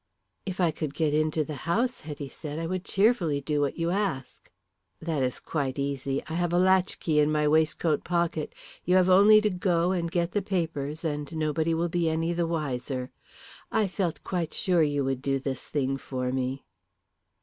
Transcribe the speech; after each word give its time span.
"If 0.47 0.59
I 0.59 0.71
could 0.71 0.95
get 0.95 1.13
into 1.13 1.43
the 1.43 1.53
house," 1.69 1.99
Hetty 1.99 2.27
said, 2.27 2.57
"I 2.57 2.65
would 2.65 2.83
cheerfully 2.83 3.39
do 3.39 3.61
what 3.61 3.77
you 3.77 3.91
ask." 3.91 4.49
"That 4.99 5.21
is 5.21 5.39
quite 5.39 5.77
easy. 5.77 6.23
I 6.27 6.33
have 6.33 6.51
a 6.51 6.57
latchkey 6.57 7.19
in 7.19 7.31
my 7.31 7.47
waistcoat 7.47 8.03
pocket. 8.03 8.55
You 8.83 8.95
have 8.95 9.09
only 9.09 9.41
to 9.41 9.51
go 9.51 9.91
and 9.91 10.09
get 10.09 10.31
the 10.31 10.41
papers, 10.41 11.05
and 11.05 11.31
nobody 11.35 11.75
will 11.75 11.87
be 11.87 12.09
any 12.09 12.33
the 12.33 12.47
wiser. 12.47 13.11
I 13.71 13.85
felt 13.85 14.23
quite 14.23 14.55
sure 14.55 14.81
you 14.81 15.05
would 15.05 15.21
do 15.21 15.37
this 15.37 15.67
thing 15.67 15.97
for 15.97 16.31
me." 16.31 16.65